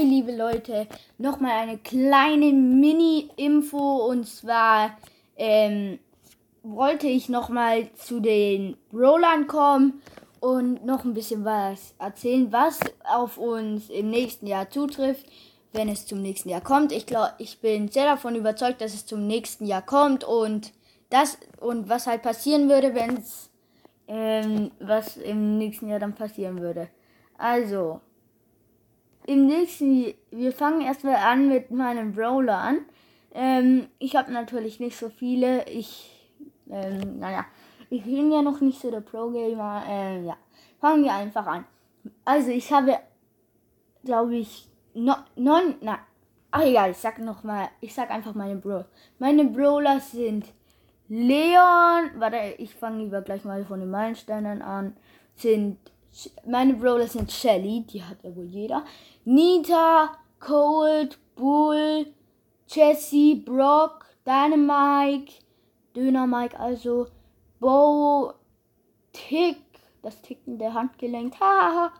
[0.00, 0.86] liebe Leute,
[1.18, 4.96] nochmal eine kleine Mini-Info und zwar
[5.36, 5.98] ähm,
[6.62, 10.00] wollte ich nochmal zu den Rollern kommen
[10.40, 15.26] und noch ein bisschen was erzählen, was auf uns im nächsten Jahr zutrifft,
[15.72, 16.92] wenn es zum nächsten Jahr kommt.
[16.92, 20.72] Ich glaube, ich bin sehr davon überzeugt, dass es zum nächsten Jahr kommt und
[21.10, 23.50] das und was halt passieren würde, wenn es
[24.08, 26.88] ähm, was im nächsten Jahr dann passieren würde.
[27.38, 28.00] Also,
[29.26, 32.78] im nächsten, wir fangen erstmal an mit meinem Brawler an.
[33.34, 35.66] Ähm, ich habe natürlich nicht so viele.
[35.68, 36.30] Ich,
[36.70, 37.44] ähm, naja,
[37.90, 39.84] ich bin ja noch nicht so der Pro-Gamer.
[39.88, 40.36] Ähm, ja,
[40.80, 41.64] fangen wir einfach an.
[42.24, 42.98] Also, ich habe,
[44.04, 45.98] glaube ich, no, neun, na,
[46.50, 48.86] ach egal, ich sag noch mal, ich sag einfach meine Brawler.
[49.18, 50.46] Meine Brawler sind
[51.08, 54.96] Leon, warte, ich fange lieber gleich mal von den Meilensteinen an,
[55.34, 55.78] sind
[56.46, 58.84] meine Brawler sind Shelly, die hat ja wohl jeder.
[59.24, 62.06] Nita, Cold, Bull,
[62.68, 65.32] Jesse, Brock, Dynamite,
[65.94, 67.06] Döner Mike, also
[67.60, 68.32] Bo,
[69.12, 69.58] Tick,
[70.02, 71.92] das Ticken der Handgelenk, haha,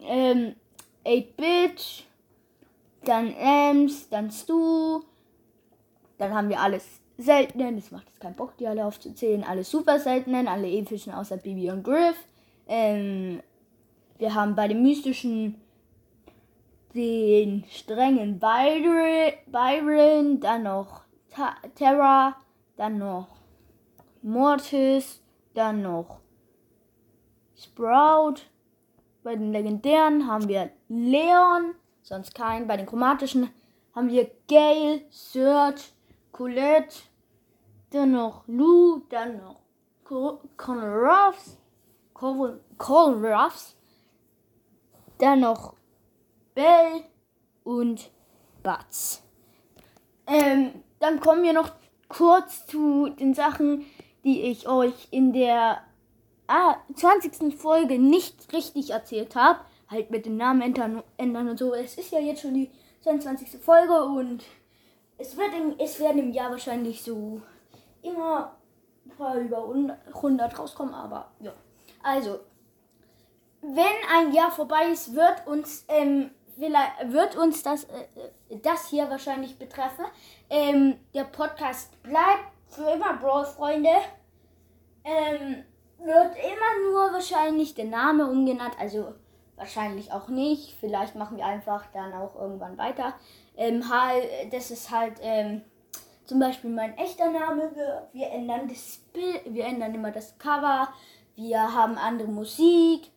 [0.00, 0.54] ähm,
[1.04, 2.04] 8-Bit,
[3.04, 5.02] dann Ems, dann Stu,
[6.18, 9.98] dann haben wir alles seltenen, das macht jetzt keinen Bock, die alle aufzuzählen, alle super
[9.98, 12.16] seltenen, alle epischen außer Bibi und Griff,
[12.66, 13.42] ähm,
[14.18, 15.60] wir haben bei den mystischen
[16.94, 22.36] den strengen Byron, Byron dann noch Ta Terra,
[22.76, 23.28] dann noch
[24.22, 25.22] Mortis,
[25.54, 26.20] dann noch
[27.56, 28.42] Sprout.
[29.22, 32.66] Bei den legendären haben wir Leon, sonst keinen.
[32.66, 33.48] Bei den chromatischen
[33.94, 35.80] haben wir Gale, Serge,
[36.32, 36.96] Colette,
[37.90, 39.62] dann noch Lou, dann noch
[40.56, 41.58] Conor Ruffs,
[42.78, 43.74] Colin Ruffs,
[45.18, 45.74] dann noch
[46.54, 47.02] Bell
[47.64, 48.10] und
[48.62, 49.22] Butz.
[50.28, 51.70] Ähm, dann kommen wir noch
[52.08, 53.84] kurz zu den Sachen,
[54.22, 55.82] die ich euch in der
[56.46, 57.56] ah, 20.
[57.58, 59.58] Folge nicht richtig erzählt habe.
[59.90, 61.74] Halt mit dem Namen ändern, ändern und so.
[61.74, 62.70] Es ist ja jetzt schon die
[63.02, 63.60] 22.
[63.60, 64.44] Folge und
[65.18, 67.42] es, wird im, es werden im Jahr wahrscheinlich so
[68.00, 68.56] immer
[69.04, 69.68] ein paar über
[70.14, 71.52] 100 rauskommen, aber ja.
[72.02, 72.40] Also,
[73.62, 73.84] wenn
[74.16, 80.04] ein Jahr vorbei ist, wird uns, ähm, wird uns das, äh, das hier wahrscheinlich betreffen.
[80.50, 83.90] Ähm, der Podcast bleibt für immer Brawl-Freunde.
[85.04, 85.64] Ähm,
[85.98, 89.14] wird immer nur wahrscheinlich der Name umgenannt, also
[89.56, 90.76] wahrscheinlich auch nicht.
[90.80, 93.14] Vielleicht machen wir einfach dann auch irgendwann weiter.
[93.56, 93.84] Ähm,
[94.50, 95.62] das ist halt ähm,
[96.24, 97.70] zum Beispiel mein echter Name.
[98.12, 100.88] Wir ändern das Bild, wir ändern immer das Cover.
[101.36, 103.10] Wir haben andere Musik.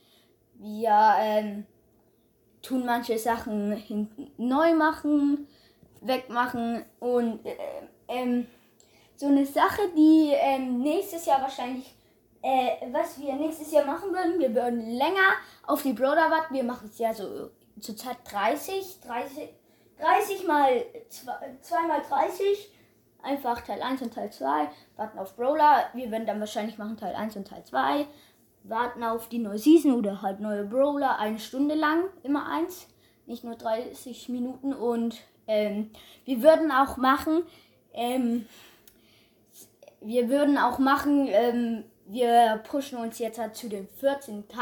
[0.55, 1.65] Wir ähm,
[2.61, 3.83] tun manche Sachen
[4.37, 5.47] neu machen,
[6.01, 7.55] wegmachen und äh,
[8.07, 8.47] ähm,
[9.15, 11.95] so eine Sache, die ähm, nächstes Jahr wahrscheinlich,
[12.41, 15.33] äh, was wir nächstes Jahr machen würden, wir würden länger
[15.67, 16.53] auf die Brawler warten.
[16.53, 17.49] Wir machen es ja so
[17.79, 19.49] zurzeit 30, 30,
[19.99, 22.71] 30 mal 2 mal 30.
[23.25, 24.69] Einfach Teil 1 und Teil 2.
[24.95, 25.89] Warten auf Brawler.
[25.93, 28.07] Wir werden dann wahrscheinlich machen Teil 1 und Teil 2
[28.67, 32.87] warten auf die neue Season oder halt neue Brawler eine Stunde lang, immer eins,
[33.25, 34.73] nicht nur 30 Minuten.
[34.73, 35.91] Und ähm,
[36.25, 37.43] wir würden auch machen,
[37.93, 38.45] ähm,
[40.01, 44.59] wir würden auch machen, ähm, wir pushen uns jetzt halt zu den 14k.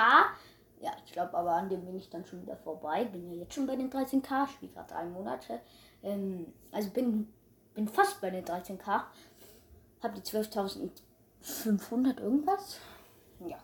[0.81, 3.05] Ja, ich glaube aber an dem bin ich dann schon wieder vorbei.
[3.05, 5.59] Bin ja jetzt schon bei den 13k, spiele gerade drei Monate.
[6.03, 7.31] Ähm, also bin,
[7.73, 9.03] bin fast bei den 13k.
[10.01, 12.79] Hab die 12.500 irgendwas.
[13.47, 13.57] Ja.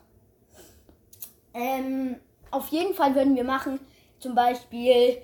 [1.54, 2.16] Ähm,
[2.50, 3.78] auf jeden Fall würden wir machen,
[4.18, 5.22] zum Beispiel,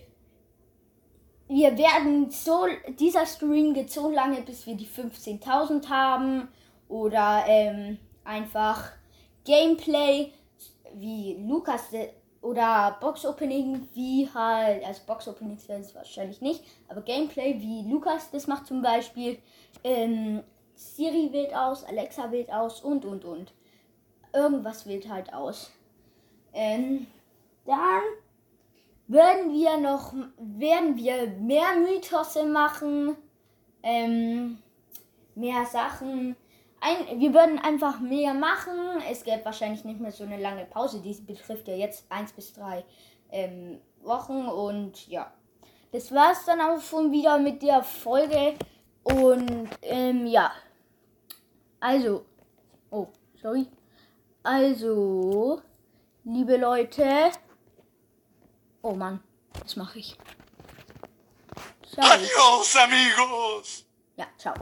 [1.49, 2.67] wir werden so,
[2.99, 6.49] dieser Stream geht so lange, bis wir die 15.000 haben.
[6.89, 8.93] Oder ähm, einfach
[9.45, 10.33] Gameplay
[10.95, 11.91] wie Lukas
[12.43, 17.91] oder Box Opening wie halt, also Box Openings werden es wahrscheinlich nicht, aber Gameplay wie
[17.91, 19.39] Lukas das macht zum Beispiel.
[19.83, 20.43] Ähm,
[20.75, 23.53] Siri wählt aus, Alexa wählt aus und und und.
[24.33, 25.71] Irgendwas wählt halt aus.
[26.53, 27.07] Ähm,
[27.65, 28.03] dann
[29.09, 33.17] werden wir noch, werden wir mehr Mythose machen,
[33.83, 34.59] ähm,
[35.35, 36.37] mehr Sachen.
[36.87, 39.03] Ein, wir würden einfach mehr machen.
[39.11, 41.01] Es gäbe wahrscheinlich nicht mehr so eine lange Pause.
[41.01, 42.85] Die betrifft ja jetzt 1 bis 3
[43.33, 44.47] ähm, Wochen.
[44.47, 45.33] Und ja,
[45.91, 48.55] das war's dann auch schon wieder mit der Folge.
[49.03, 50.53] Und ähm, ja,
[51.81, 52.25] also,
[52.91, 53.09] oh,
[53.43, 53.67] sorry.
[54.45, 55.61] Also,
[56.23, 57.33] liebe Leute.
[58.83, 59.21] Oh Mann,
[59.61, 60.17] was mache ich?
[61.93, 62.07] Ciao.
[62.13, 63.85] Adios, amigos.
[64.17, 64.55] Ja, ciao.